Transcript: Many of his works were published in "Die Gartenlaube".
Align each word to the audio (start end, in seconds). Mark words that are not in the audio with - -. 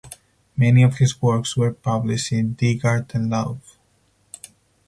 Many 0.57 0.81
of 0.81 0.95
his 0.97 1.21
works 1.21 1.55
were 1.55 1.73
published 1.73 2.31
in 2.31 2.55
"Die 2.55 2.73
Gartenlaube". 2.75 3.59